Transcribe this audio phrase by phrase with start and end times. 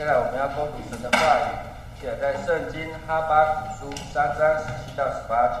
[0.00, 5.60] 下来我们要攻读神的话语，写在圣经哈巴古书三章十七到十八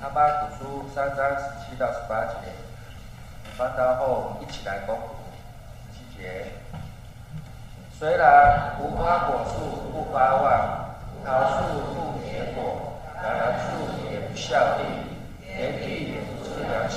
[0.00, 2.48] 哈巴古书三章十七到十八节，
[3.58, 4.96] 翻到后一起来攻
[5.92, 6.46] 十七节。
[7.98, 14.84] 虽然无花果树不发旺，桃树不结果，橄榄树也不效力，
[15.44, 16.96] 田地也不出粮食，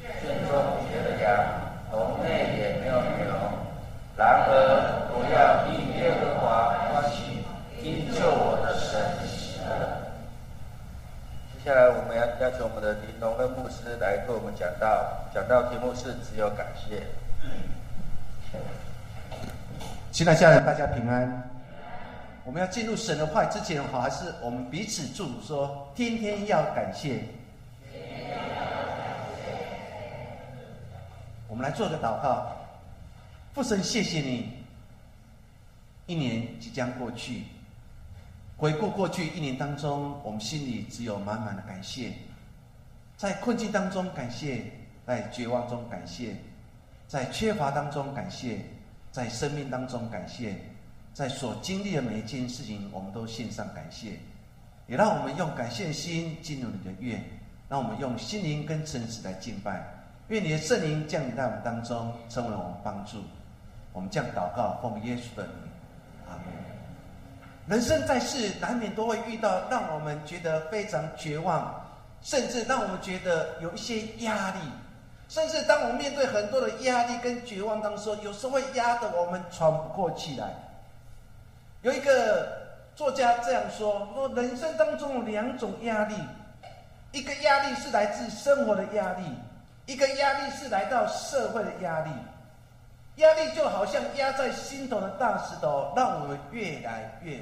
[0.00, 1.44] 圈中绝了羊，
[1.92, 3.28] 笼内也没有牛。
[4.16, 7.42] 然而我要因耶和华欢喜，
[7.82, 9.66] 因救我的神喜乐。
[11.52, 17.02] 接接下来我们要邀请我们的林龙跟牧师来跟我们讲到，讲到题目是只有感谢。
[20.12, 21.50] 亲爱的家人，大家平安。
[22.44, 27.22] 我们要进入神的话之前，好，还是我们彼此祝福说：天天要感谢。
[31.48, 32.46] 我们来做个祷告，
[33.54, 34.52] 父神，谢谢你。
[36.04, 37.44] 一年即将过去，
[38.56, 42.12] 回顾过去一年当中，我们心里只有满满的感谢。
[43.16, 44.64] 在困境当中感谢，
[45.06, 46.36] 在绝望中感谢，
[47.08, 48.58] 在缺乏当中感谢。
[49.12, 50.56] 在生命当中感谢，
[51.12, 54.18] 在所经历的每一件事情，我们都献上感谢，
[54.88, 57.22] 也让我们用感谢心进入你的愿，
[57.68, 59.84] 让我们用心灵跟诚实来敬拜。
[60.30, 63.22] 愿你的圣灵降临在我们当中，成为我们帮助。
[63.92, 65.54] 我们将祷告奉耶稣的名，
[66.26, 66.63] 阿门。
[67.66, 71.82] 人生在世，难免都会遇到让我们觉得非常绝望，
[72.20, 74.58] 甚至让我们觉得有一些压力。
[75.30, 80.46] 甚至当我们面对很多的压力跟绝望当中，有时候会压得我们喘不过气来。
[81.80, 82.46] 有一个
[82.94, 86.14] 作家这样说：说人生当中有两种压力，
[87.12, 89.24] 一个压力是来自生活的压力，
[89.86, 92.10] 一个压力是来到社会的压力。
[93.16, 97.38] 压力就好像压在心头的大石头，让我们越来越。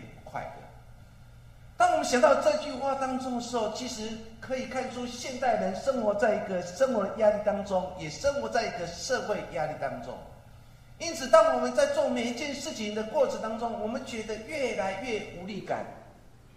[1.76, 4.08] 当我们想到这句话当中的时候，其实
[4.40, 10.16] 可以看出现代人生活在一个生活的压力当中，也生活在一个社会压力当中。
[10.98, 15.84] 因此，当我们在做每一件事情的过程当中，我们觉得越来越无力感。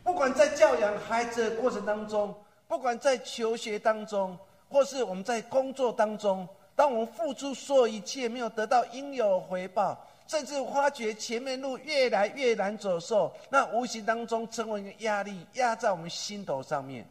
[0.04, 2.36] 不管在教养孩子的过程当中，
[2.68, 4.38] 不管在求学当中，
[4.70, 9.98] 或是我们在工作当中，当我们付出所有一切没有得到应有回报。
[10.28, 17.08] 甚至发觉前面路越来越难走的时候，那无形当中成为一个压力，压在我们心头上面。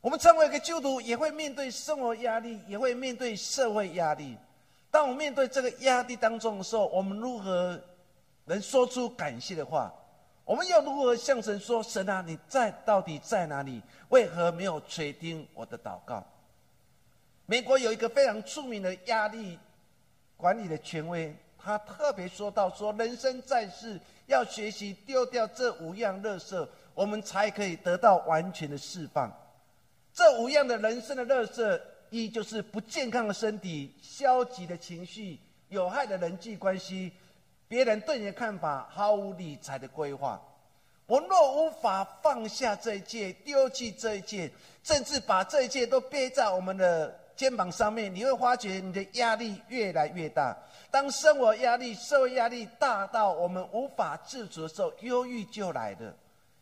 [0.00, 4.36] 我们成为一个基督徒，也会面对生活压力，也会面对社会压力。
[4.90, 7.80] 当我们面对这个压力当中的时候，我们如何
[8.44, 9.92] 能说出感谢的话？
[10.44, 13.80] 我们要如何向神说：“神啊，你在到底在哪里？
[14.08, 16.24] 为何没有垂听我的祷告？”
[17.46, 19.58] 美国有一个非常出名的压力
[20.36, 21.34] 管理的权威。
[21.64, 29.32] 他特别说到：“说人生在世，要学习丢掉这五样垃圾，我们才可以得到完全的释放。
[30.12, 31.80] 这五样的人生的垃圾，
[32.10, 37.12] 一就是不健康的身体、消极的情绪、有害的人际关系、
[37.68, 40.42] 别人对你的看法、毫无理财的规划。
[41.06, 44.50] 我若无法放下这一切，丢弃这一切，
[44.82, 50.56] 甚至把这一切都背在我们的肩膀上面，你会发觉你的压力越来越大。”
[50.92, 56.14] 当生活压力、社会压力大到我们无法自主的时候，忧郁就来了，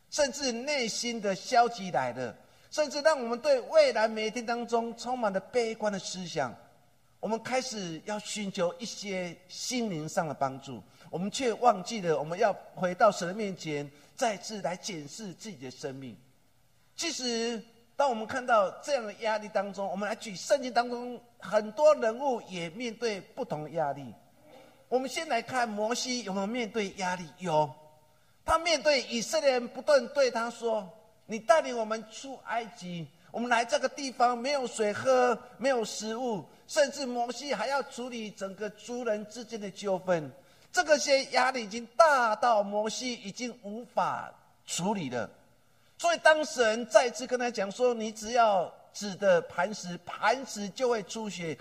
[0.09, 2.33] 甚至内心的消极来了，
[2.71, 6.55] 甚至让我们对未来每一天当中充满了悲观的思想。
[7.19, 10.81] 我们开始要寻求一些心灵上的帮助，
[11.11, 16.17] 我们却忘记了我们要回到神的面前，再次来检视自己的生命。
[16.95, 17.61] 其实。
[17.97, 24.15] 当我们看到这样的压力当中，我们来举圣经当中很多人物也面对不同的压力。
[24.91, 27.25] 我们先来看摩西有没有面对压力？
[27.39, 27.73] 有，
[28.45, 30.91] 他面对以色列人不断对他说
[31.27, 40.29] ：“你带领我们出埃及，我们来这个地方没有水喝，没有食物，甚至摩西还要处理整个族人之间的纠纷。
[40.73, 44.35] 这个些压力已经大到摩西已经无法
[44.67, 45.31] 处理了。”
[45.99, 51.57] 所以当事人再次跟他讲说：“你只要指的磐石，磐石就会出血，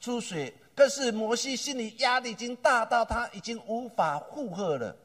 [0.00, 4.96] 出血。”可是摩西心里压力已经大到他已经无法负荷了，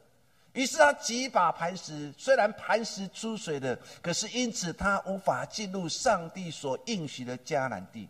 [0.53, 8.07] 于是他几把磐石，虽然磐石出水了，可是因此他无法进入上帝所应许的迦南地。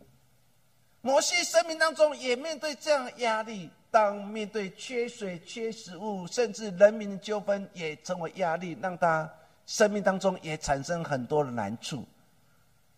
[1.01, 9.30] 摩西生命当中也面对这样压力，当面对缺水、缺食物，甚至人民的纠纷也成为压力，让他。
[9.69, 12.07] 生命当中也产生很多的难处。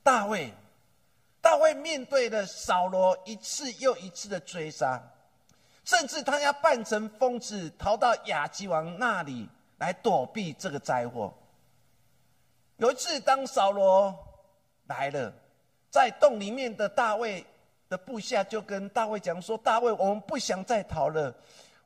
[0.03, 0.53] 大卫，
[1.49, 5.01] 大卫面对了扫罗一次又一次的追杀，
[5.83, 9.49] 甚至他要扮成疯子，逃到亚基王那里
[9.79, 11.33] 来躲避这个灾祸。
[12.77, 14.15] 有一次，当扫罗
[14.85, 15.33] 来了，
[15.89, 17.43] 在洞里面的大卫
[17.89, 21.33] 的部下就跟大卫讲说：“大卫，我们不想再逃了，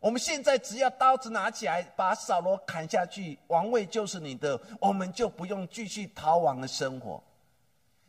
[0.02, 7.24] 我们现在只要刀子拿起来，把扫罗砍下去，王位就是你的，我们就不用继续逃亡的生活。”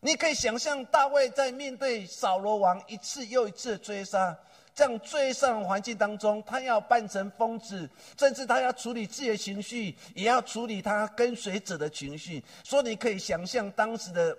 [0.04, 4.36] 你可以想象，大卫在面对扫罗王一次又一次的追杀，
[4.74, 12.44] 这样追杀环境当中，他要扮成疯子，甚至他要处理自己的情绪，也要处理他跟随者的情绪。
[12.62, 14.36] 所以你可以想象当时的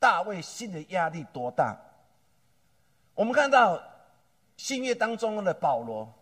[0.00, 1.78] 大卫心的压力多大。
[3.14, 3.80] 我们看到
[4.56, 6.12] 新约当中的保罗，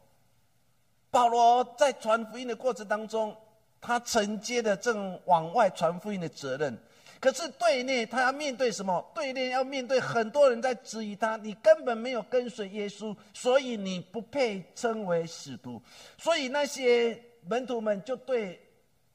[1.11, 3.35] 保罗在传福音的过程当中，
[3.81, 6.79] 他承接的这种往外传福音的责任。
[7.25, 9.03] 可是对内，他要面对什么？
[9.15, 15.81] 对内要面对很多人在质疑他，你根本没有跟随耶稣，所以你不配称为使徒。
[16.19, 17.19] 所以那些
[17.49, 18.61] 门徒们就对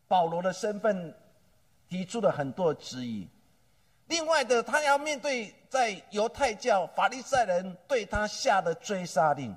[0.07, 1.13] 保罗的身份
[1.87, 3.27] 提出了很多质疑。
[4.07, 9.55] 另外的，他要面对在犹太教法利赛人对他下的追杀令。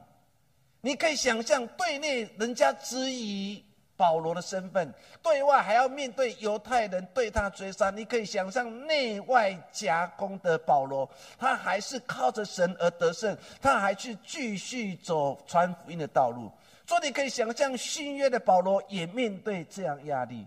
[0.82, 3.64] 你可以想象，对内人家质疑。
[4.02, 7.88] 保罗的身份，对外还要面对犹太人对他追杀。
[7.88, 11.08] 你可以想象内外夹攻的保罗，
[11.38, 16.50] 他还是靠着神而得胜，他还去继续走传福音的道路。
[16.84, 20.44] 所以你可以想象新约的保罗也面对这样压力。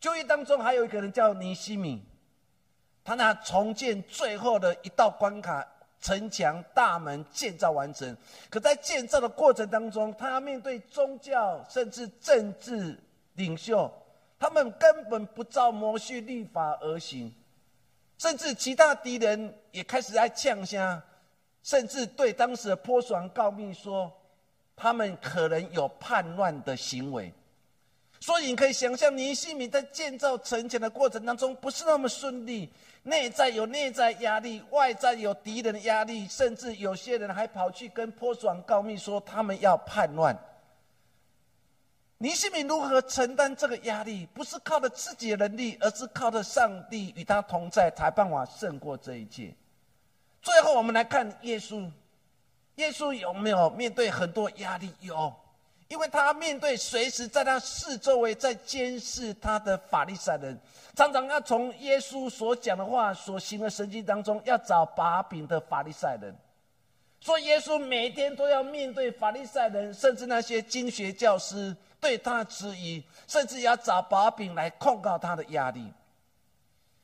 [0.00, 2.04] 就业当中还有一个人叫尼西米，
[3.04, 5.64] 他那重建最后的一道关卡。
[6.04, 8.14] 城墙大门建造完成，
[8.50, 12.94] 可在建造的过程当中，他要面对宗教甚至政治
[13.36, 13.90] 领袖，
[14.38, 17.34] 他们根本不照摩西律法而行，
[18.18, 21.02] 甚至其他敌人也开始在呛声，
[21.62, 24.12] 甚至对当时的波斯王告密说，
[24.76, 27.32] 他们可能有叛乱的行为。
[28.20, 32.70] 所以你可以想象，尼西米在建造城墙的过程当中不是那么顺利，
[33.04, 40.36] 内在有内在压力，外在有敌人的压力，甚至有些人还跑去跟波斯王告密说他们要叛乱。
[42.16, 44.24] 尼西米如何承担这个压力？
[44.32, 49.54] 不是靠着自己的能力，而是靠着上帝与他同在，才办法胜过这一切。
[50.40, 51.90] 最后，我们来看耶稣，
[52.76, 54.90] 耶稣有没有面对很多压力？
[55.00, 55.30] 有。
[55.94, 60.58] 因为他面对随时在他四周围在监视他的法利赛人，
[60.96, 66.34] 常常要从耶稣所讲的话、所行的神迹当中要找把柄的法利赛人，
[67.20, 75.92] 所以耶稣每天都要面对法利赛人，甚至那些经学教师对他的质疑，甚至要找把柄来控告他的压力。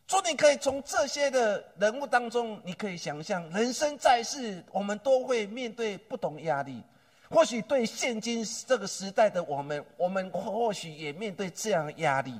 [0.08, 6.82] 所以你可以从这些的人物当中，你可以想象，人生在世，我们都会面对不同压力。
[7.30, 12.38] 或许对现今这个时代的我们，我们或许也面对这样的压力。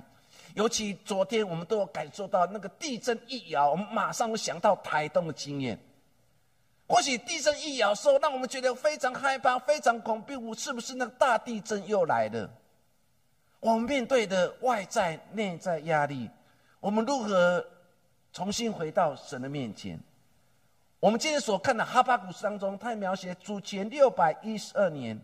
[0.55, 5.79] 尤其昨天，我们都有感受到那个地震一摇，我们马上会想到台东的经验。
[6.89, 12.51] 或许地震一摇时候，让我们觉得非常害怕、非常恐怖，是不是那个大地震又来了？
[13.61, 16.29] 我们面对的外在、内在压力，
[16.81, 17.65] 我们如何
[18.33, 20.01] 重新回到神的面前？
[21.01, 25.19] 我们今天所看的哈巴古书当中，它描写主前六百一十二年，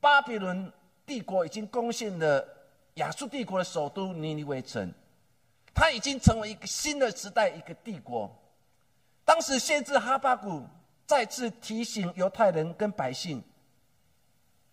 [0.00, 0.72] 巴比伦
[1.06, 2.44] 帝国已经攻陷了
[2.94, 4.92] 亚述帝国的首都尼尼微城，
[5.72, 8.28] 它已经成为一个新的时代，一个帝国。
[9.24, 10.64] 当时先知哈巴古
[11.06, 13.40] 再次提醒犹太人跟百姓，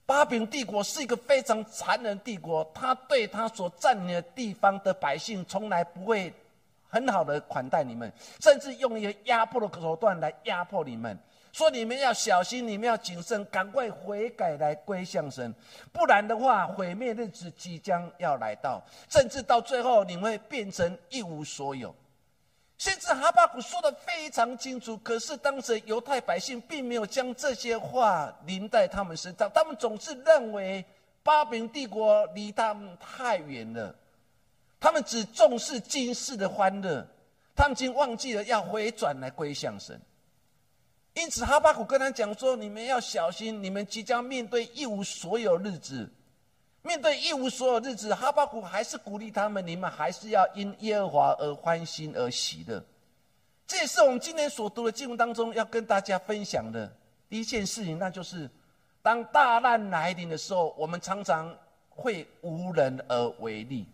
[0.08, 6.34] 巴比伦帝国是一个非常残忍帝国，他对他所占领的地方的百姓，从来不会。
[6.96, 8.10] 很好的款待你们，
[8.40, 11.20] 甚至用一些压迫的手段来压迫你们，
[11.52, 15.54] 说你们要小心，你们要谨慎，赶快悔改来归向神，
[15.92, 21.94] 不然的话，毁灭日子即将要来到，甚至到最后你会变成一无所有。
[22.78, 30.84] 甚至哈巴谷说的非常清楚，可是当时犹太百姓并没有将这些话临在他们身上，他们总是认为
[31.24, 33.94] 巴比伦帝国离他们太远了。
[34.86, 37.04] 他们只重视今世的欢乐，
[37.56, 40.00] 他们已经忘记了要回转来归向神。
[41.16, 46.08] 因此，哈巴谷跟他讲说：“你们要小心，你们即将面对一无所有日子。
[46.84, 52.86] 面对一无所有日子，哈巴谷还是鼓励他们：你们还是要因耶和华而欢心而喜乐。”
[53.66, 56.96] 这也是我们今天所读的经文当中要跟大家分享的
[57.28, 58.48] 第一件事情，那就是
[59.02, 61.58] 当大难来临的时候，我们常常
[61.90, 63.88] 会无人而为力。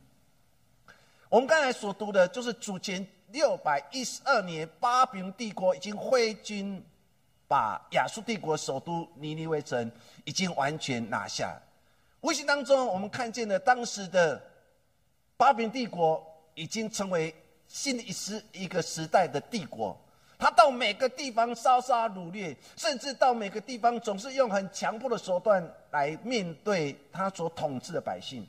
[1.31, 6.83] 我们刚才所读的，就是主前六百一十二年，巴比伦帝国已经挥军
[7.47, 9.89] 把亚述帝国首都尼尼微城
[10.25, 11.57] 已经完全拿下。
[12.19, 14.43] 无形当中，我们看见了当时的
[15.37, 16.21] 巴比伦帝国
[16.53, 17.33] 已经成为
[17.65, 19.97] 新一时一个时代的帝国。
[20.37, 28.45] 他到每个地方烧杀掳掠，甚至到每个地方总是用很强迫的手段来面对他所统治的百姓。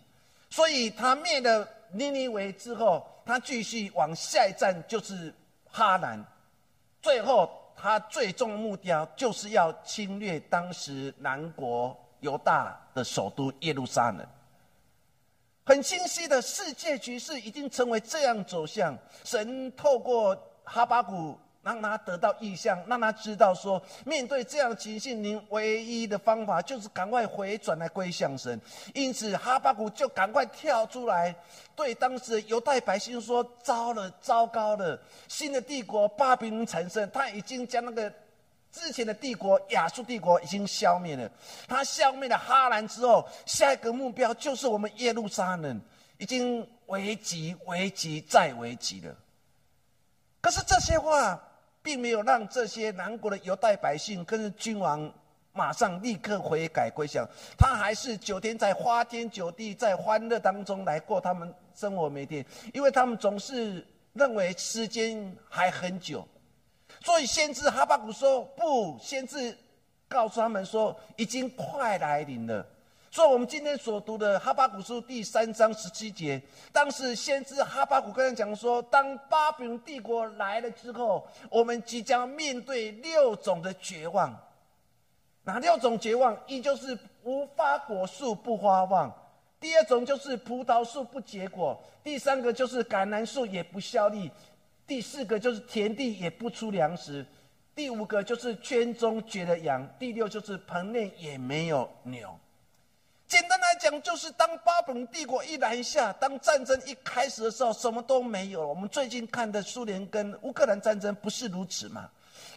[0.52, 6.22] 所以，他灭了尼尼微之后，他继续往下一站就是哈兰。
[7.00, 14.26] 最后，他最终目标就是要侵略当时南国犹大的首都耶路撒冷。
[15.64, 18.94] 很清晰的世界局势已经成为这样走向。
[19.24, 21.38] 神透过哈巴谷。
[21.62, 28.60] 让他得到意向，让他知道说，面对这样的情形，您唯一的方法就是赶快回转来归向神。
[28.94, 31.32] 因此，哈巴谷就赶快跳出来，
[31.76, 35.00] 对当时犹太百姓说：“糟了，糟糕了！
[35.28, 38.12] 新的帝国巴比伦产生，他已经将那个
[38.72, 41.30] 之前的帝国亚述帝国已经消灭了。
[41.68, 45.80] 他消灭了哈兰之后，下一个目标就是我们耶路撒冷，
[46.18, 49.14] 已经危急、危急再危急了。
[50.40, 51.40] 可是这些话。”
[51.82, 55.12] 并没有让这些南国的犹太百姓跟君王
[55.52, 66.26] 马上立刻悔改归降，他还是九天在花天酒地，在欢乐当中来过他们生活每天，因为他们总是认为时间还很久，
[67.00, 69.54] 所以先知哈巴谷说不，先知
[70.08, 72.66] 告诉他们说已经快来临了。
[73.14, 76.40] 所以，我们今天所读的《哈巴古书》第三章十七节，
[76.72, 84.34] 当时先知哈巴古跟他讲说：，当巴比伦帝国来了之后，我们即将面对六种的绝望。
[85.44, 86.34] 哪六种绝望？
[86.46, 89.10] 一就是无花果树不发旺；
[89.60, 94.30] 第二种就是葡萄树不结果；第三个就是橄榄树也不效力；
[94.86, 97.22] 第四个就是田地也不出粮食；
[97.74, 102.34] 第五个就是圈中绝了羊；第六就是棚内也没有牛。
[103.32, 108.66] 简单来讲，就是当巴比伦帝国一南下，当战争一开始的时候，什么都没有了。
[108.66, 112.10] 我们最近看的苏联跟乌克兰战争不是如此吗？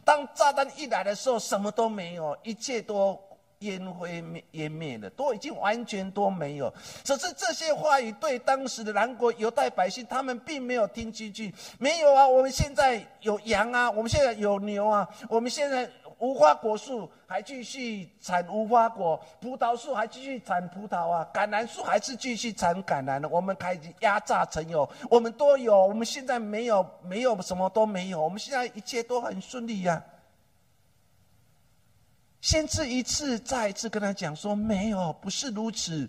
[0.03, 3.17] 当炸弹一来的时候，什么都没有，一切都
[3.59, 6.69] 烟灰灭湮灭了，都已经完全都没有。
[7.05, 11.55] 只是这些话语对当时的南国犹太百姓，他们并没有听进去。
[11.79, 15.89] 没有啊，我们现在有羊啊，我们现在有牛啊，我们现在。
[16.19, 23.27] 无花果树还继续产无花果，葡萄树还继续产葡萄啊，橄榄树还是继续产橄榄的。
[23.27, 25.85] 我们开始压榨成有，我们都有。
[25.85, 28.21] 我们现在没有，没有什么都没有。
[28.21, 30.01] 我们现在一切都很顺利呀。
[32.39, 36.07] 先知一次再一次跟他讲说：没有，不是如此。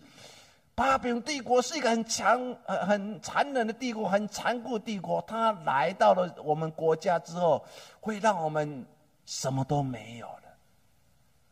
[0.74, 5.20] 巴比伦帝国是一个很强、很很残忍的帝国，很残酷帝国。
[5.22, 7.64] 他来到了我们国家之后，
[8.00, 8.86] 会让我们。
[9.26, 10.56] 什么都没有了，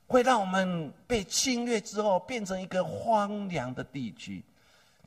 [0.06, 4.42] 会让我们被侵略之后变成一个荒凉的地区。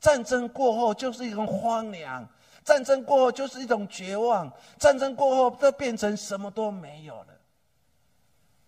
[0.00, 2.28] 战争过后就是一种荒凉，
[2.62, 7.28] 战争过后就是一种绝望，战争过后都变成什么都没有了。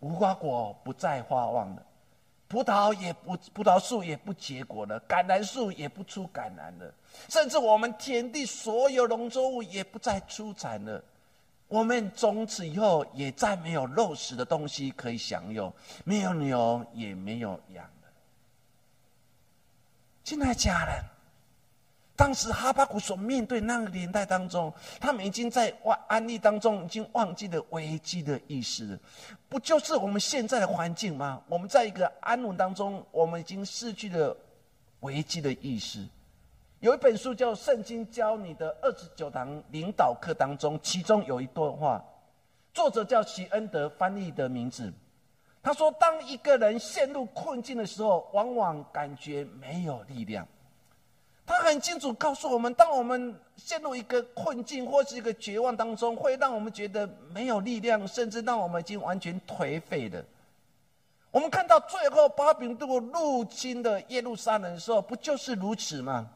[0.01, 1.87] 无花果不再发旺了，
[2.49, 6.93] 葡萄也不葡萄树也不结果了，橄榄树也不出橄榄了，
[7.29, 11.05] 甚至我们田地所有农作物也不再出产了。
[11.71, 15.73] 我们从此以后也再没有肉食的东西可以享用，
[16.05, 18.09] 没有牛也没有羊了。
[20.25, 21.05] 亲爱的家人，
[22.17, 28.99] 当时哈巴谷所面对那个年代当中，他们已经在安安利当中已经忘记了危机的意识，
[29.49, 31.41] 不就是我们现在的环境吗？
[31.47, 34.37] 我们在一个安稳当中，我们已经失去了
[35.01, 36.05] 危机的意识。
[36.81, 42.03] 有一本书叫《圣经教你的二十九堂领导课》当中，其中有一段话，
[42.73, 44.91] 作者叫齐恩德，翻译的名字。
[45.63, 50.49] 他说：“当一个人陷入困境的时候，往往感觉没有力量。”
[51.45, 60.25] 他很清楚告诉我们，当我们陷入一个困境或是一个绝望当中，会让我们觉得没有力量，甚至让我们已经完全颓废了。
[61.31, 66.27] 我们看到最后巴比伦入侵的耶路撒冷的时候，不就是如此吗？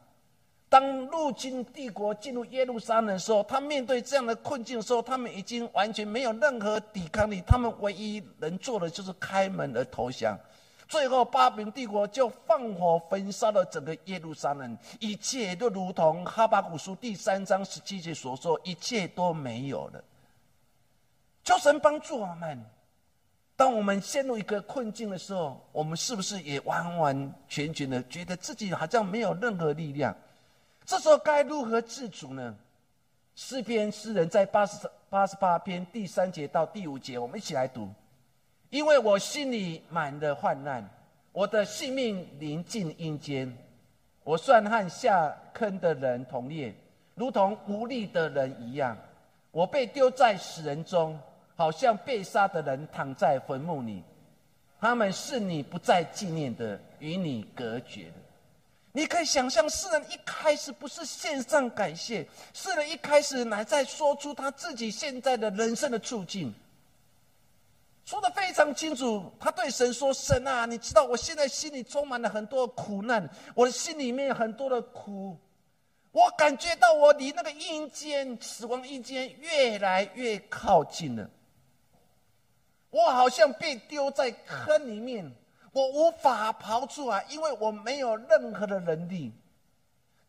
[0.75, 7.41] 当入侵帝国进入耶路撒冷的时候，他面对这样的困境的时候，他们已经完全没有任何抵抗力。
[7.47, 10.37] 他们唯一能做的就是开门而投降。
[10.85, 20.03] 最后，巴比伦帝国就放火焚烧了整个耶路撒冷，一切都如同哈巴古书第三章十七节所说，一切都没有了。
[21.45, 22.61] 求神帮助我们，
[23.55, 30.13] 当我们陷入一个困境的时候，我们是不是也完完全全的觉得自己好像没有任何力量？
[30.85, 32.55] 这时候该如何自主呢？
[33.33, 37.89] 诗篇诗人在八十八十八篇第三节到第五节，我们一起来读。
[38.69, 40.87] 因为我心里满了患难，
[41.31, 43.51] 我的性命临近阴间，
[44.23, 46.73] 我算和下坑的人同列，
[47.15, 48.95] 如同无力的人一样。
[49.51, 51.19] 我被丢在死人中，
[51.55, 54.03] 好像被杀的人躺在坟墓里。
[54.79, 58.24] 他们是你不再纪念的，与你隔绝的。
[58.95, 66.53] 你可以想象，诗人一开始不是献上感谢，诗人一开始乃在说出他自己现在的人生的处境，
[68.05, 69.29] 说的非常清楚。
[69.37, 75.37] 他对神说：“神啊，你知道我现在心里充满了很多苦难，我的心里面很多的苦。”
[76.13, 81.29] 我感觉到我离那个阴间、死亡阴间越来越靠近了。
[82.91, 85.29] 我好像被丢在坑里面，
[85.75, 89.33] 我无法刨出来，因为我没有任何的能力。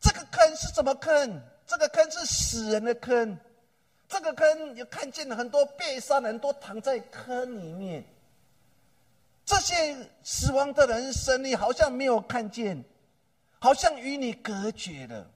[0.00, 1.40] 这个坑是什么坑？
[1.64, 3.38] 这个坑是死人的坑。
[4.08, 8.04] 这个坑也看见很多被杀人都躺在坑里面。
[9.44, 12.84] 这些死亡的人生，你好像没有看见，
[13.60, 15.30] 好像与你隔绝了。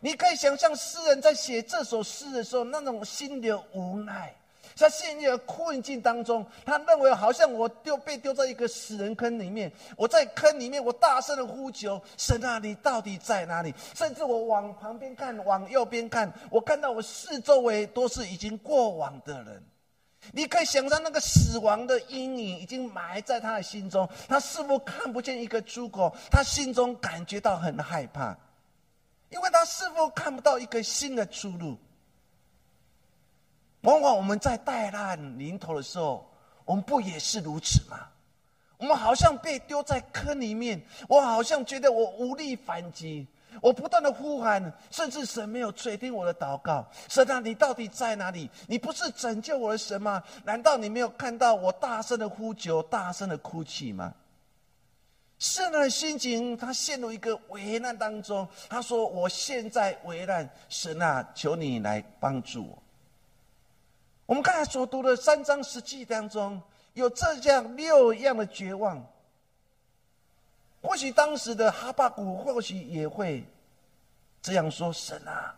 [0.00, 4.34] 你可以想象诗人在写这首诗的时候，那种心的无奈，
[4.82, 13.72] 在陷入困境当中，他认为好像我丢被丢在一个死人坑里面，我在坑里面，我大声的呼求神啊，你到底在哪里？
[13.94, 19.62] 甚至我往旁边看，往右边看，我看到我四周围都是已经过往的人。
[20.32, 28.36] 你可以想象那个死亡的阴影已经埋在他的心中，他似乎看不见一个出口，他心中感觉到很害怕。
[29.30, 31.78] 因为他似乎看不到一个新的出路。
[33.82, 36.28] 往往我们在带难临头的时候，
[36.64, 38.08] 我们不也是如此吗？
[38.78, 43.26] 我们好像被丢在坑里面，我好像觉得我无力反击，
[43.60, 46.84] 我不断的呼喊，甚至神没有垂听我的祷告。
[47.08, 48.50] 神啊，你到底在哪里？
[48.66, 50.22] 你不是拯救我的神吗？
[50.44, 54.12] 难道你没有看到我大声的呼求、大声的哭泣吗？
[55.38, 58.46] 圣人的心情，他陷入一个危难当中。
[58.68, 62.78] 他说：“我现在危难，神啊，求你来帮助我。”
[64.26, 66.60] 我们刚才所读的三章十记当中，
[66.94, 69.04] 有这样六样的绝望。
[70.80, 73.44] 或许当时的哈巴谷，或许也会
[74.40, 75.54] 这样说：“神啊，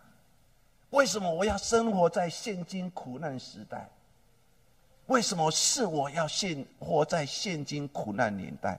[0.90, 3.88] 为什么我要生活在现今苦难时代？
[5.06, 8.78] 为什么是我要现活在现今苦难年代？”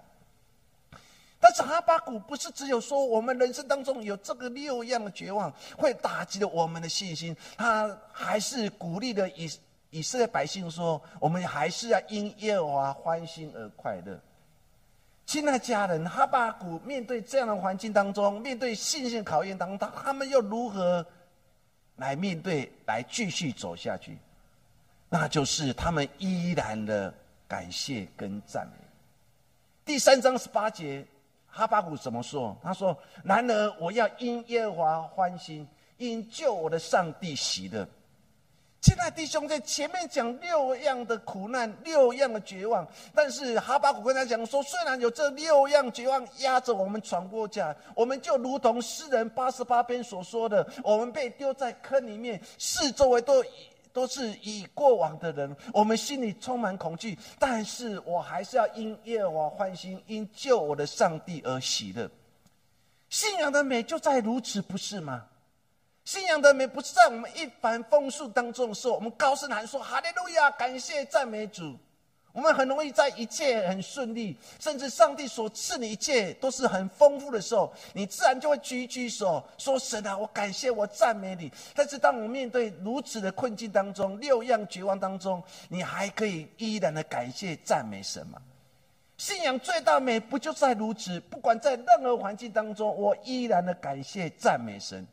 [1.39, 9.47] 但是哈巴谷不是只有说我们人生当中有这个六样的绝望会打击了我们的信心，他还是鼓励了以
[9.95, 14.19] 以色列百姓说：我们还是要因耶和华欢心而快乐。
[15.25, 21.05] 亲爱的家人，哈巴谷面对这样的环境当中，面对信心考验当中，他他们又如何
[21.95, 24.17] 来面对，来继续走下去？
[25.07, 27.13] 那就是他们依然的
[27.47, 28.73] 感谢跟赞美。
[29.85, 31.05] 第三章十八节。
[31.47, 32.53] 哈巴谷怎么说？
[32.61, 37.87] 他说：“然而我要因耶和华欢心，因救我的上帝喜乐。”
[38.85, 53.43] 亲爱弟兄，在前面讲六样的苦难，六样的绝望，但是哈巴谷跟他讲说：虽然有这六样绝望压着我们闯过家，我们就如同诗人八十八篇所说的，我们被丢在坑里面，四周围都。
[53.91, 62.11] 都是已过往的人，我们心里充满恐惧，但是我还是要因耶和华欢心，因救我的上帝而喜乐。
[63.09, 65.23] 信仰的美就在如此，不是吗？
[66.05, 71.75] 信仰的美不是在我们一帆风顺当中的时候，我们高声喊说：“哈利路亚，感谢赞美主。”
[72.31, 88.39] 我们很容易在一切很顺利，甚至上帝所赐你一切都是很丰富的时候，你自然就会举举手说：“神啊，我感谢，我赞美你。”但是，当我面对如此的困境当中，六样绝望当中，你还可以依然的感谢、赞美神吗？
[89.17, 91.19] 信仰最大美不就在如此？
[91.21, 95.07] 不管在任何环境当中，我依然的感谢、赞美神。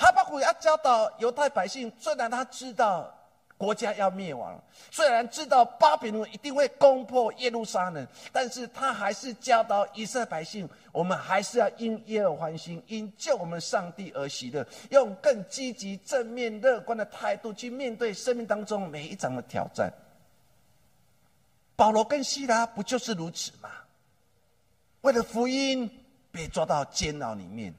[0.00, 3.14] 哈巴谷要教导犹太百姓，虽然他知道。
[3.60, 4.58] 国家要灭亡，
[4.90, 19.92] 虽然知道巴比伦一定会攻破耶路撒冷，但是他还是教导以色列百姓：我们还是要因耶和欢心，因救我们上帝而喜乐，用更积极、正面、乐观的态度去面对生命当中每一场的挑战。
[21.76, 23.68] 保罗跟希拉不就是如此吗？
[25.02, 27.74] 为了福音被抓到监牢里面，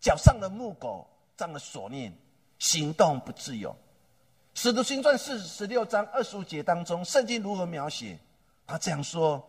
[0.00, 1.04] 脚上的木狗
[1.40, 2.12] 上了锁链，
[2.58, 3.74] 行动不自由。
[4.52, 8.18] 使徒行传四十六章二十五节当中，圣经如何描写？
[8.66, 9.42] 他这样说：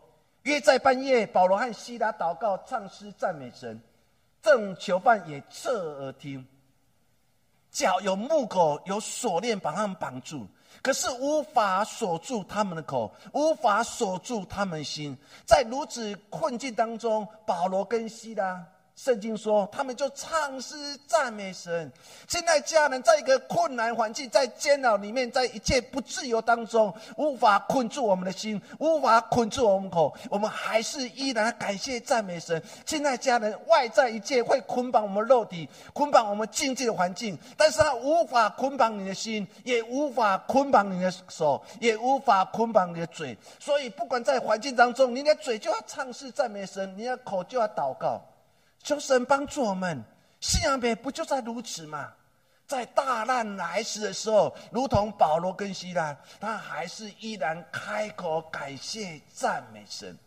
[0.43, 3.77] 约在半夜，保罗和希拉祷告、唱诗、赞美神，
[4.41, 6.47] 正囚犯也侧耳听。
[7.71, 10.47] 脚有木口，有锁链把他们绑住，
[10.81, 15.17] 可是无法锁住他们的口，无法锁住他们心。
[15.45, 18.65] 在如此困境当中，保罗跟希拉。
[19.03, 20.75] 圣经说，他们就唱诗
[21.07, 21.91] 赞美神。
[22.27, 32.61] 现在家人在一个困难环境，在煎熬里面，在一切不自由当中，无法捆住我们的心，无法捆住我们口，我们还是依然感谢赞美神。
[32.85, 43.35] 现在家人外在一切会捆绑我们肉体，捆绑我们经济的环境，但是他无法捆绑你的心，也无法捆绑你的手，也无法捆绑你的嘴。
[43.59, 48.21] 所以，不管在环境当中，你的嘴就要唱诗赞美神，你的口就要祷告。
[48.83, 50.03] 求神帮助我们，
[50.39, 52.11] 信仰别不就在如此吗？
[52.67, 60.17] 在大难来时的时候，如同保罗跟希拉，他还是依然开口感谢赞美神。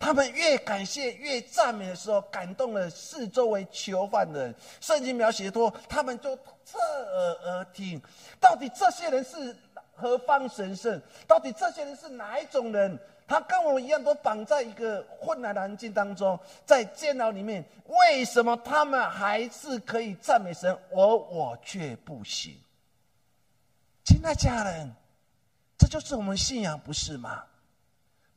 [0.00, 4.54] 他们越感谢越赞美的时候，感动了四周围囚犯的人。
[4.80, 6.34] 圣经描写说，他们就
[6.64, 8.00] 侧耳而听，
[8.40, 9.56] 到底这些人是
[9.94, 11.00] 何方神圣？
[11.26, 12.98] 到底这些人是哪一种人？
[13.28, 17.62] 他跟我一样，都绑在一个困难的环境当中，在监牢里面。
[17.86, 22.56] 为什么他们还是可以赞美神，而我却不行？
[24.04, 24.90] 亲爱家人，
[25.78, 27.44] 这就是我们信仰，不是吗？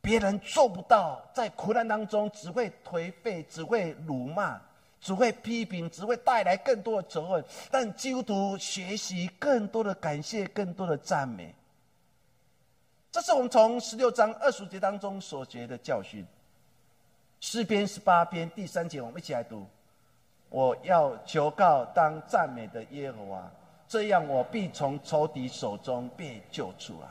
[0.02, 4.60] 别人做不到，在苦难当中只会颓废，只会辱骂，
[5.00, 7.44] 只会批评，只会带来更多的责任。
[7.70, 11.54] 但基督徒学习更多的感谢，更多的赞美。
[13.12, 16.26] 这是我们从十六章二十节当中所学的教训。
[17.40, 19.66] 诗篇十八篇第三节，我们一起来读：
[20.48, 23.52] 我要求告当赞美的耶和华，
[23.86, 27.08] 这样我必从仇敌手中被救出来。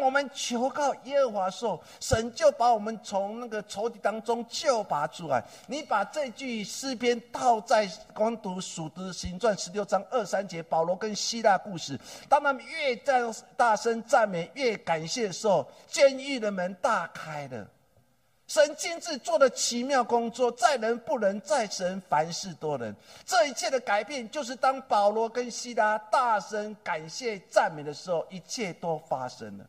[0.00, 5.44] 我们求告耶和华时候，神就把我们从那个仇敌当中救拔出来。
[5.66, 13.20] 你把这句诗篇套在光读属的行传十六章二三节，保罗跟希腊故事，当他们越在
[13.56, 17.68] 大声赞美、越感谢的时候，监狱的门大开了。
[18.46, 22.92] 神亲自做的奇妙工作，在人不能，在神凡事多人。
[23.24, 29.64] 这一切的改变，就是当保罗跟希拉大声感谢赞美的时候，一切都发生了。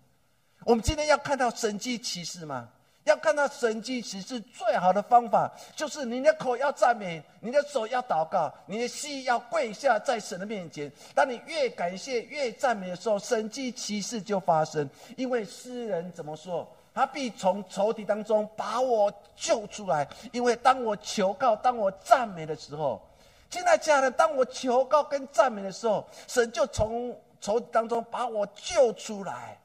[0.64, 2.70] 我们今天要看到神迹奇事吗？
[3.06, 10.92] 要看到神迹奇事，最好的方法就是你的口要赞美，你的手要祷告，你的心要跪下在神的面前。
[11.16, 14.88] 当你越感谢、越赞美的时候，神迹奇事就发生。
[15.18, 16.68] 因为诗人怎么说？
[16.94, 23.02] 他必从仇敌当中把我救出来，因为当我求告、当我赞美的时候，
[23.50, 29.58] 现在家人，当我求告跟赞美的时候，神就从仇敌当中把我救出来，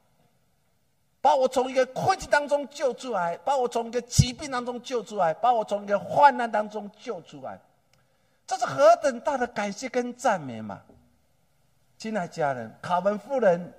[1.26, 7.58] 把我从一个困境当中救出来，把我从一个疾病当中救出来，把我从一个患难当中救出来，
[8.46, 10.80] 这是何等大的感谢跟赞美嘛！
[11.98, 13.74] 亲爱家人，卡文夫人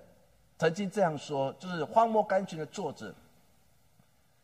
[0.60, 3.15] 曾经这样说，就是《荒漠甘泉》的作者。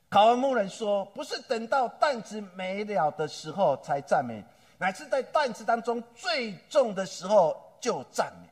[0.09, 4.41] 卡文牧人说：“不是等到担子没了的时候才赞美，
[4.77, 8.47] 乃是在担子当中最重的时候就赞美。”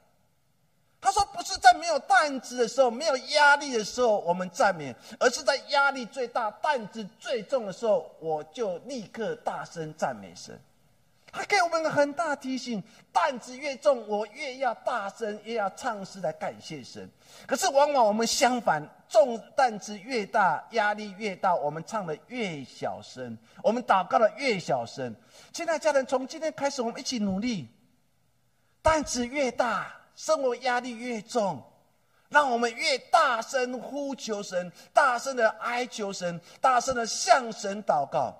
[1.01, 10.57] 他说：“不是在没有担子的时候、没有压力的时候我们赞美，而是在压力最大、担子最重的时候，我就立刻大声赞美神。”
[11.33, 17.09] 他给我们很大提醒：担子越重，我越要大声，越要唱诗来感谢神。
[17.47, 25.15] 可是往往我们相反，重担子越大，压力越大，我们唱的越小声，我们祷告的越小声。
[25.53, 27.67] 现在家人，从今天开始，我们一起努力。
[28.81, 31.59] 担子越大，生活压力越重，
[32.29, 38.31] 让我们越大声呼求神，大声的哀求神，大声的向神祷告。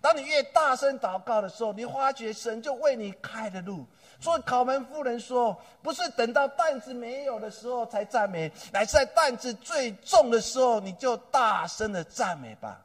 [0.00, 3.84] 当你越大声祷告的时候，你发觉神就为你开了路。
[4.18, 12.80] 所以考门夫人说：“不是等到担子没有的时候才赞美，乃是在担子最重的时候，你就大声的赞美吧。”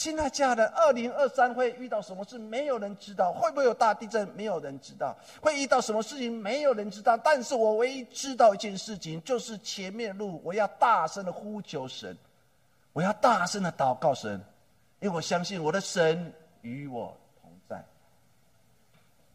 [0.00, 2.38] 亲爱家人，二零二三会遇到什么事？
[2.38, 3.30] 没有人知道。
[3.34, 4.26] 会不会有大地震？
[4.28, 5.14] 没有人知道。
[5.42, 6.32] 会遇到什么事情？
[6.32, 7.18] 没有人知道。
[7.18, 12.16] 但是我唯一知道一件事情，就是前面路我要大声的呼求神，
[12.94, 14.42] 我要大声的祷告神。
[15.00, 16.32] 因为我相信我的神
[16.62, 17.84] 与我同在。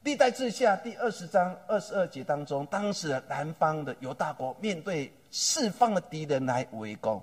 [0.02, 7.22] 历代志下第二十章二十二节当中，当时的南方的犹大国面对四方的敌人来围攻，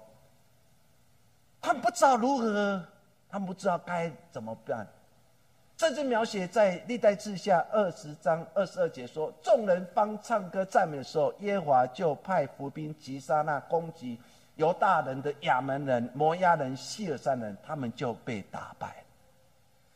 [1.61, 2.87] 他们不知道如何，
[3.33, 4.87] 他们不知道该怎么办。
[5.75, 14.21] 这支描写在历代志下二十章二十二节说：众人方唱歌赞美的时候，耶和华就派伏兵击杀那攻击。
[14.57, 19.02] 犹大人的亚门人、摩押人、希尔山人，他们就被打败。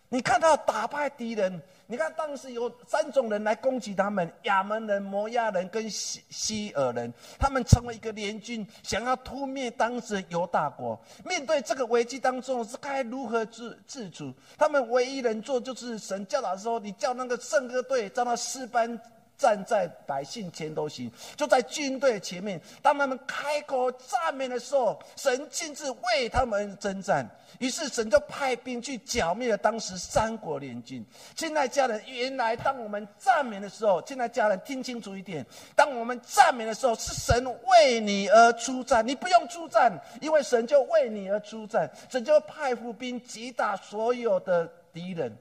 [0.09, 7.12] 你看到打败敌人，你看当时有三种人来攻击他们：亚门人、摩亚人跟西西尔人。
[7.38, 10.97] 他们成为一个联军，想要突灭当时犹大国。
[11.25, 14.33] 面对这个危机当中，是该如何自自处？
[14.57, 19.01] 他们唯一能做就是神教导说：“你叫那个圣歌队，叫他四班。”
[19.38, 22.61] 站在百姓前头行，就在军队前面。
[22.83, 27.29] 当他们开口赞美的时候，神亲自为他们征战。
[27.59, 31.05] 于是神就派兵去剿灭了当时三国联军。
[31.35, 35.44] 亲爱家人，原来当我们赞美的时候，亲爱家人听清楚一点：
[35.75, 41.90] 当我们赞美的时候，是神为你而出战，你不用出战，因为神就为你而出战。
[42.11, 45.35] 神就派伏兵击打所有的敌人，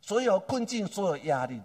[0.00, 1.60] 所有困境，所有压力。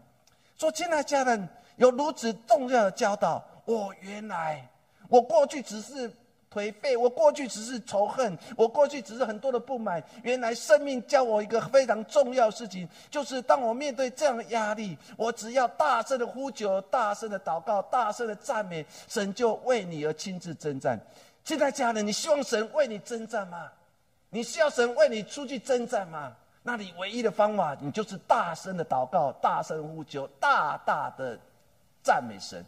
[0.58, 1.48] 说，亲爱家人。
[1.82, 4.70] 有如此重要的教导，我原来
[5.10, 6.08] 我过去只是
[6.54, 10.02] 颓废，我过去只是仇恨，我过去只是很多的不满。
[10.22, 21.00] 原来生命教我一个非常重要的事情，就是当我面对这样的压力，我只要大声的呼求，大声的祷告，大声的赞美，神就为你而亲自征战。
[21.44, 23.72] 现在家人，你希望神为你征战吗？
[24.30, 26.32] 你需要神为你出去征战吗？
[26.62, 31.40] 那你唯一的方法，你就是大声的祷告，大声呼求，大大的。
[32.04, 32.66] 赞美神，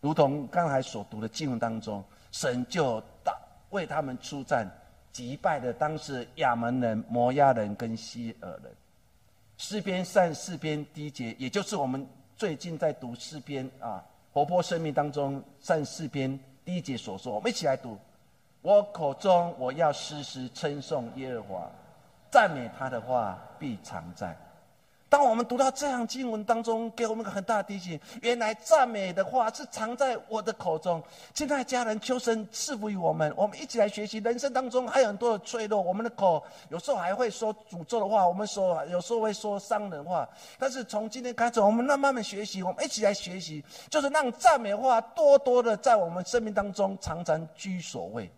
[0.00, 3.36] 如同刚才所读的经文当中，神就大
[3.70, 4.70] 为他们出战，
[5.12, 8.72] 击败了当时亚门人、摩押人跟希尔人。
[9.56, 17.98] 诗篇三四篇第一节，也就是我们最近在读诗篇啊，活泼生命当中三四篇第一节所说，我们一起来读：
[18.62, 21.70] 我口中我要时时称颂耶和华，
[22.30, 24.36] 赞美他的话必常在。
[25.10, 31.02] 当我们读到这样经文当中，给我们个很大的提醒：原来赞美的话是藏在我的口中。
[31.34, 34.18] 现在家人求神赐福于我们，我们一起来学习。
[34.18, 40.28] 人生当中还有很多的脆弱，我们的口有时候还会说诅咒的话，我们说有时候会说伤人话。
[40.58, 48.30] 但是从今天开始，我们慢慢的学习，我们一起来学习，就是让赞美话多多的在我们生命当中常常居首位。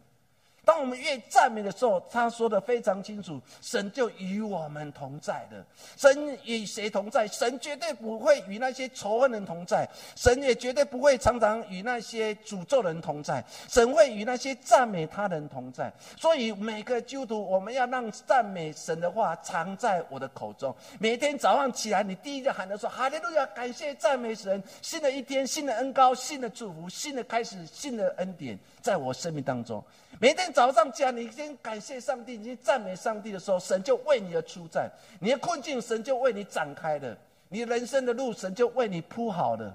[0.65, 5.65] 当我们越赞美的时候，他说的非常清楚，神就与我们同在的。
[5.97, 7.27] 神与谁同在？
[7.29, 13.45] 神绝对不会与那些仇恨人同在，神也绝对不会常常与那些诅咒人同在。
[13.69, 15.93] 神会与那些赞美他人同在。
[16.17, 20.75] 所以每个基督徒，我们要让赞美神的话藏在我的口中。
[20.99, 24.63] 每天早上起来，你第一个喊的说：“哈利路亚，感谢赞美神！
[24.83, 29.83] 新的一天，新的恩高，新的祝福，新的开始，新的恩典，在我生命当中。”
[30.21, 34.91] 每天早上起来，你先感谢上帝，你赞美上帝的时候，神就为你而出战。
[35.19, 37.17] 你的困境，神就为你展开了；
[37.49, 39.75] 你人生的路，神就为你铺好了。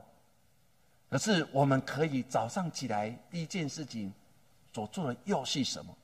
[1.10, 4.14] 可是，我们可以早上起来第一件事情
[4.74, 5.96] 所做的又是什么？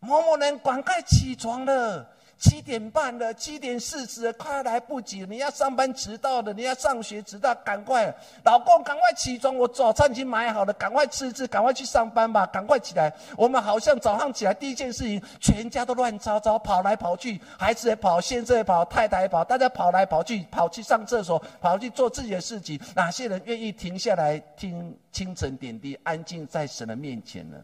[0.00, 2.06] 某某人赶快起床了。
[2.38, 5.24] 七点半了，七点四十，快来不及！
[5.26, 8.14] 你要上班迟到的，你要上学迟到，赶快！
[8.42, 9.56] 老公，赶快起床！
[9.56, 12.44] 我早餐已经买好了，赶快吃吃，赶快去上班吧！
[12.46, 13.12] 赶快起来！
[13.36, 22.78] 我们好像早上起来第一件事情，全家都乱糟糟，跑来跑去，孩子也跑，先生也跑，太太也跑，大家跑来跑去，跑去上厕所，跑去做自己的事情。
[22.94, 27.56] 哪些人愿意停下来听清晨点滴，安静在神的面前呢？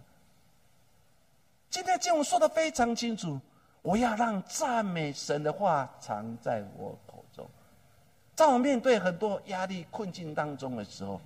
[1.69, 3.39] 今天经文说的非常清楚。
[3.83, 7.49] 我要让赞美神的话藏在我口中。
[8.37, 11.21] 在我面对很多压力困境当中的时候，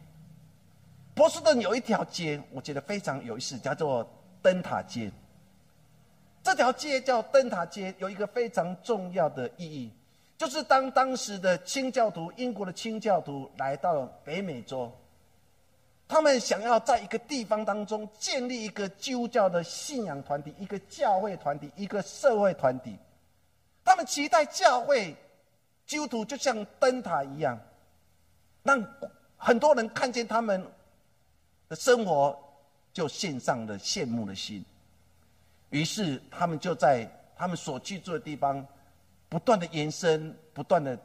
[1.14, 4.08] 波士顿有一条街，我觉得非常有意思，叫做
[4.42, 5.10] 灯塔街。
[6.42, 9.90] 这条街叫灯塔街，有一个非常重要的意义，
[10.36, 14.92] 就是当当时的清教徒，英国的清教徒来到北美洲。
[16.06, 22.98] 他们想要在一个地方当中建立一个基督教的信仰团体，一个教会团体，一个社会团体。
[23.82, 25.16] 他们期待教会
[25.86, 27.58] 基督徒就像灯塔一样，
[28.62, 28.82] 让
[29.36, 30.64] 很多人看见他们
[31.68, 32.38] 的生活，
[32.92, 34.64] 就献上了羡慕的心。
[35.70, 38.64] 于是他们就在他们所居住的地方，
[39.28, 40.96] 不断的延伸，不断的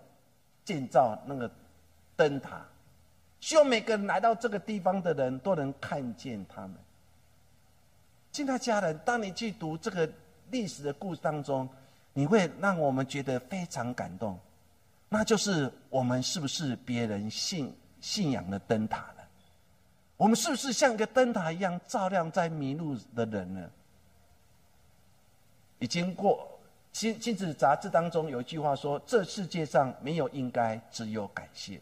[0.64, 1.50] 建造那个
[2.16, 2.69] 灯塔。
[3.40, 6.76] 希望每个人来到这个地方的人都能看见他们。
[8.32, 10.10] 亲爱家人，当你去读这个
[10.52, 11.68] 历史的故事当中，
[12.14, 14.38] 你会让我们觉得非常感动。
[15.08, 19.24] 那就是我们是不是别人信信仰的灯塔呢？
[20.18, 23.70] 我们是不是像一个灯塔一样照亮在迷路的人呢？
[25.80, 26.60] 已经过
[26.92, 31.82] 亲亲子杂志当中有一句话说：“这世界上没有应该，只有感谢。”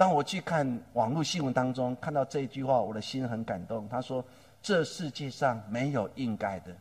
[0.00, 3.86] 当我去看网络新闻当中看到这一句话，我的心很感动。
[3.86, 4.24] 他说
[4.62, 6.74] ：“这世界上没有应该的，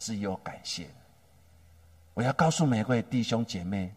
[0.00, 0.88] 只有感谢。”
[2.14, 3.94] 我要告诉每位弟兄姐妹，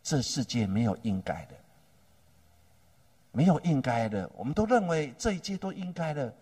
[0.00, 1.56] 这世界没有应该的，
[3.32, 6.32] 没有应该的，我们都认为这一切都应该的。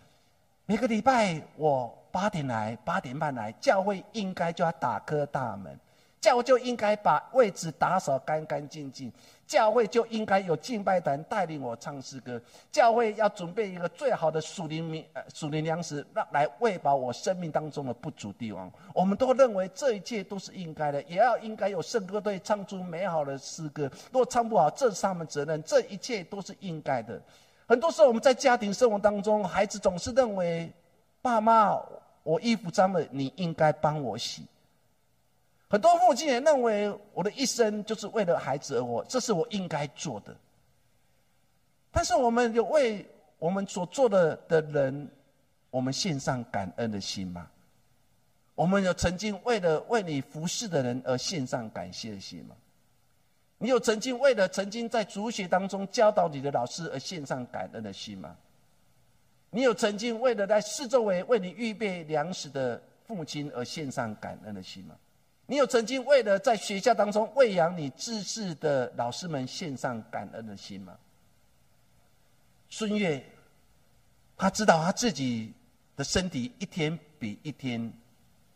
[0.67, 5.75] 每个礼拜我八点来，八点半来，教会应该就要打开大门。
[6.23, 9.13] 教会就应该把位置打扫干干净净，
[9.45, 18.71] 教会就应该有敬拜团带领我唱诗歌，教会要准备一个最好的属灵米呃属灵粮食，让来喂饱我生命当中的不足地方。
[18.95, 23.91] 我们都认为这一切都是应该的，也要应该有圣歌队唱出美好的诗歌。
[24.13, 25.61] 如果唱不好，这是他们责任。
[25.65, 27.21] 这一切都是应该的。
[27.67, 30.73] 很多时候我们在家庭生活当中，孩子总是认为，
[31.21, 31.77] 爸妈，
[32.23, 34.47] 我衣服脏了，你应该帮我洗。
[35.73, 40.37] 很多父亲也认为，我的一生就是为了孩子而活，这是我应该做的。
[41.91, 43.09] 但是，我们有为
[43.39, 45.11] 我们所做的的人，
[45.71, 47.49] 我们献上感恩的心吗？
[48.55, 52.55] 我们有曾经为了为你服侍的人而献上感谢的心吗？
[53.57, 58.37] 你有曾经为了曾经在主学当中教导你的老师而献上感恩的心吗？
[59.49, 64.95] 你有曾经为了在四周围为你预备粮食的父亲而献上感恩的心吗？
[65.47, 70.97] 你有曾经为了在学校当中喂养你自制的老师们献上感恩的心吗？
[72.71, 73.23] 孙悦，
[74.37, 75.53] 他知道他自己
[75.95, 77.93] 的身体一天比一天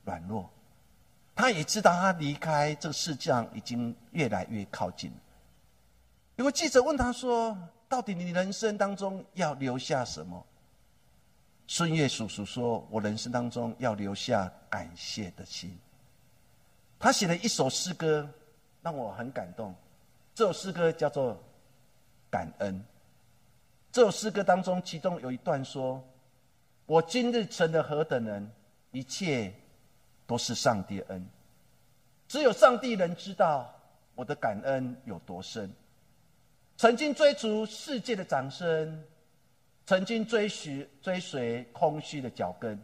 [0.04, 0.48] 软弱，
[1.34, 5.12] 他也知道他离开这个世界上已经越来越靠近。
[6.36, 7.56] 有个记者问他说
[7.88, 10.46] ：“到底你人生当中要留下什么？”
[11.66, 15.76] 孙悦叔叔说：“我人生当中要留下感谢的心。”
[16.98, 18.28] 他写了一首诗歌，
[18.82, 19.74] 让我很感动。
[20.34, 21.34] 这首诗歌叫做
[22.30, 22.74] 《感恩》。
[23.92, 26.02] 这首诗歌当中，其中有一段说
[26.86, 28.50] ：“我今日成了何等人，
[28.92, 29.52] 一切
[30.26, 31.26] 都是上帝恩。
[32.28, 33.72] 只有上帝能知道
[34.14, 35.70] 我的感恩有多深。
[36.76, 39.04] 曾经追逐世界的掌声，
[39.84, 42.78] 曾经追寻追随空虚的脚跟，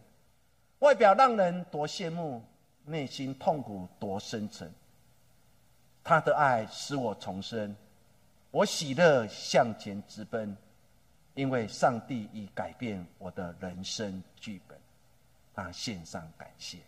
[0.81, 2.43] 外表让人多羡慕。”
[2.85, 4.73] 内心痛苦多深沉，
[6.03, 7.75] 他的爱使我重生，
[8.51, 10.57] 我喜乐向前直奔，
[11.35, 14.79] 因为上帝已改变我的人生剧本，
[15.55, 16.79] 他献上感谢。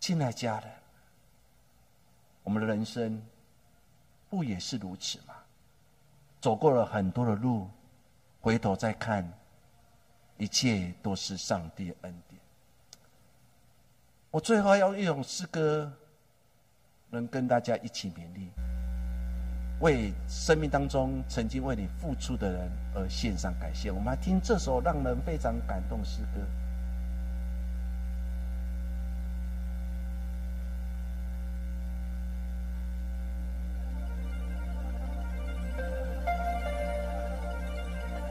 [0.00, 0.70] 亲爱家人，
[2.42, 3.22] 我们的人生
[4.28, 5.34] 不也是如此吗？
[6.40, 7.68] 走过了很多的路，
[8.40, 9.32] 回头再看，
[10.38, 12.31] 一切都是上帝恩典。
[14.32, 15.92] 我最后要用一首诗歌，
[17.10, 18.48] 能跟大家一起勉励，
[19.80, 23.90] 为生命当中曾经为你付出的人而献上感谢。
[23.90, 26.40] 我们来听这首让人非常感动诗歌。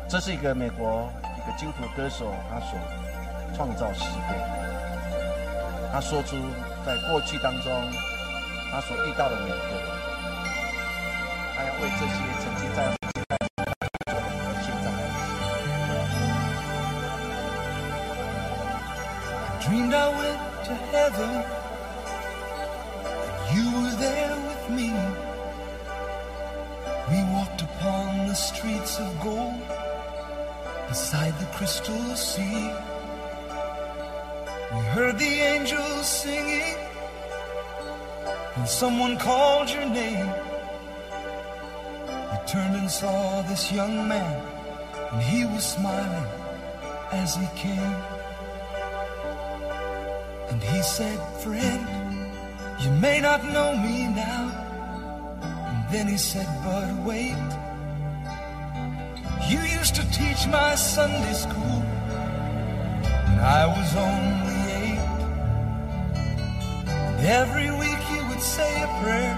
[0.09, 2.79] 这是一个美国一个基督徒歌手他所
[3.55, 4.80] 创造诗歌。
[5.92, 6.36] 他说出
[6.84, 7.72] 在过去当中
[8.70, 9.86] 他所遇到的每一个人，
[11.56, 12.92] 他要为这些曾经在而
[14.62, 14.86] 现在。
[19.62, 21.32] Dreamed I went to heaven,
[23.54, 24.90] you were there with me.
[27.08, 29.62] We walked upon the streets of gold
[30.88, 32.72] beside the crystal sea.
[34.73, 36.77] We heard the angels singing,
[38.55, 40.29] and someone called your name.
[42.31, 44.41] We turned and saw this young man,
[45.11, 46.25] and he was smiling
[47.11, 47.95] as he came.
[50.49, 51.85] And he said, Friend,
[52.79, 54.43] you may not know me now.
[55.43, 57.35] And then he said, But wait.
[59.49, 61.83] You used to teach my Sunday school,
[63.27, 64.50] and I was only
[67.23, 69.37] Every week you would say a prayer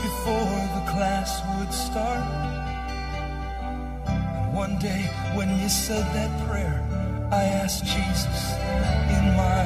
[0.00, 2.24] before the class would start.
[4.06, 5.02] And one day
[5.34, 6.82] when you said that prayer,
[7.30, 8.52] I asked Jesus
[9.12, 9.59] in my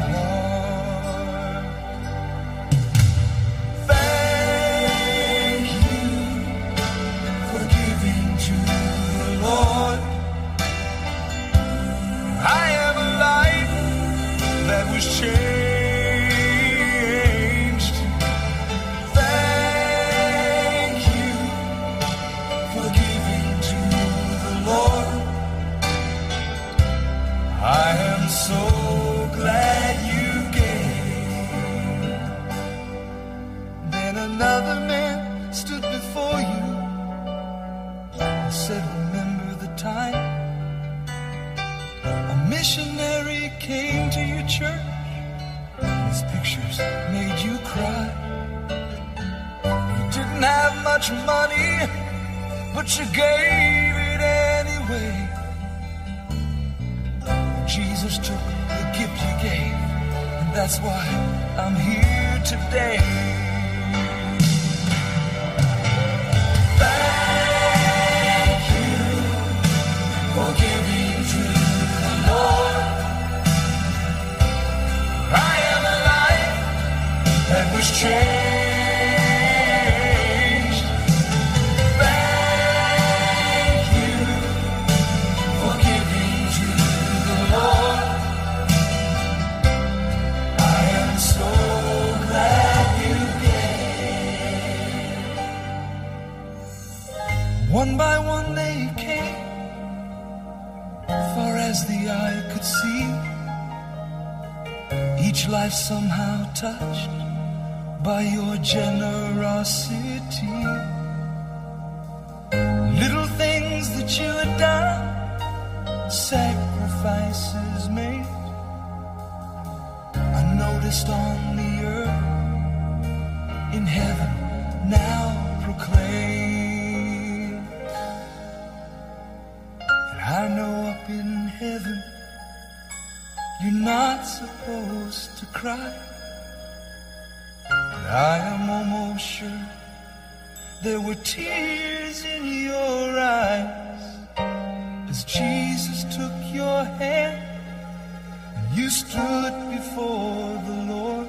[149.71, 151.29] before the Lord.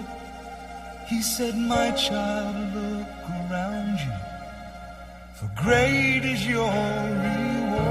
[1.08, 3.08] He said, My child, look
[3.40, 4.14] around you,
[5.36, 6.72] for great is your
[7.24, 7.86] reward.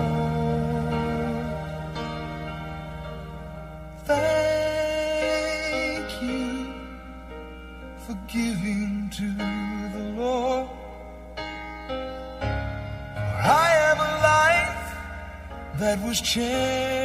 [4.05, 6.74] Thank you
[8.05, 9.26] for giving to
[9.97, 10.68] the Lord.
[11.37, 11.43] For
[13.43, 14.87] I am a life
[15.78, 17.03] that was changed.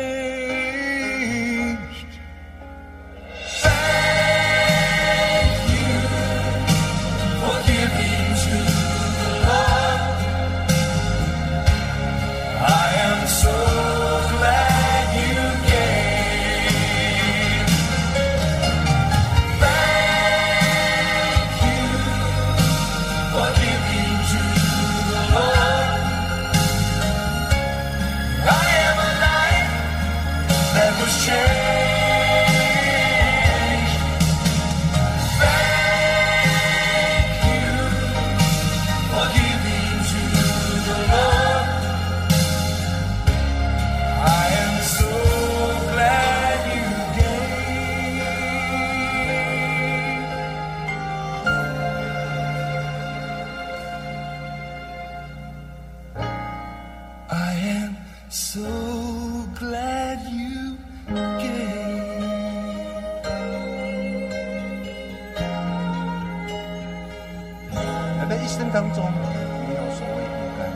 [68.79, 70.71] 当中，没有所谓不甘，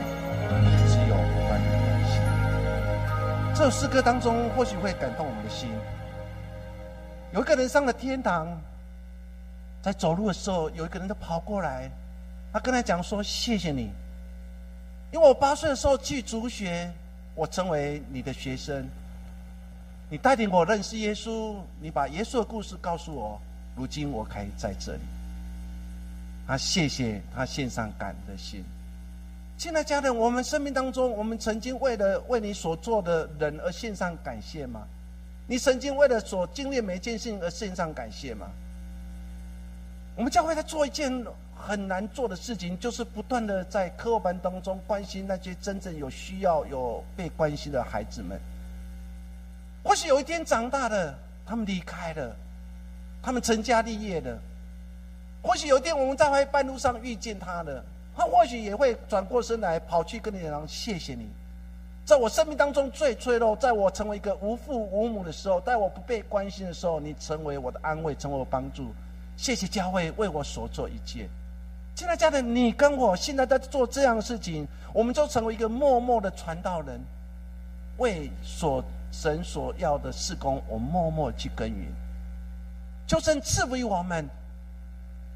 [0.86, 2.20] 只有不断的感谢。
[3.54, 5.70] 这首诗歌当中，或许会感动我们的心。
[7.32, 8.46] 有一个人上了天堂，
[9.80, 11.90] 在走路的时候，有一个人就跑过来，
[12.52, 13.90] 他跟他讲说：“谢谢你，
[15.10, 16.92] 因为我八岁的时候去主学，
[17.34, 18.20] 我成为你。
[18.20, 18.86] 的学生。
[20.10, 20.18] 你。
[20.18, 21.90] 带领我认识耶稣，你。
[21.90, 23.40] 把耶稣的故事告诉我，
[23.74, 25.00] 如今我可以在这里。”
[26.46, 28.64] 他谢谢他献上感恩的心。
[29.56, 34.82] 亲爱的家人，我们生命当中，我们曾经为了为你所做的人而献上感谢吗？
[35.46, 38.48] 你曾经为了所经历每一件事情而献上感谢吗？
[40.16, 41.24] 我们教会在做一件
[41.54, 48.38] 很难做的事情，就是不断的在课后班当中关心那些真正有需要、有被关心的孩子们。
[49.82, 51.14] 或许有一天长大了，
[51.46, 52.34] 他们离开了，
[53.22, 54.38] 他们成家立业了。
[55.44, 57.84] 或许有一天我们在半路上遇见他了，
[58.16, 61.28] 他或许也会转过身来跑去跟你讲谢谢你，
[62.06, 68.90] 在我生命当中最脆弱，在我成为一个无父无母的时候，在我不被关心的时候，你成为我的安慰，成为我帮助。
[69.36, 71.28] 谢谢教会为我所做一切。
[71.94, 76.98] 亲爱的家人，你跟我现在在做这样的事情，我们就成为一个默默的传道人，
[77.98, 78.82] 为所
[79.12, 81.86] 神所要的事工，我默默去耕耘。
[83.06, 84.26] 求神赐福于我们。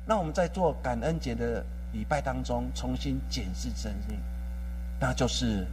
[0.09, 4.19] 那我们在做感恩节的礼拜当中，重新检视生命，
[4.99, 5.67] 那就是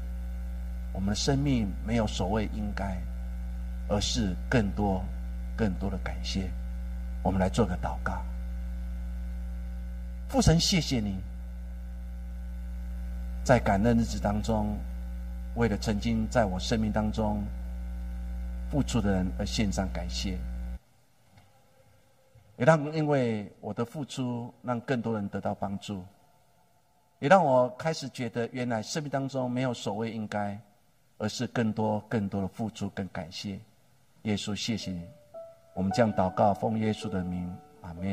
[0.92, 3.02] 我们的生命没有所谓应该，
[3.88, 5.02] 而是更多、
[5.56, 6.52] 更多的感谢。
[7.24, 8.22] 我们来做个祷告。
[10.28, 11.16] 父神，谢谢你，
[13.42, 14.78] 在感恩日子当中，
[15.56, 17.42] 为了曾经在我生命当中
[18.70, 20.38] 付出的人而献上感谢，
[22.58, 26.04] 也让因为我的付出，让更多人得到帮助，
[27.20, 30.60] 也让我开始觉得，原来生命当中没有所谓应该，
[31.18, 33.60] 而是更多、更多的付出跟感谢。
[34.24, 35.04] 耶稣，谢谢你，
[35.74, 38.06] 我们这样祷告，奉耶稣的名，阿门。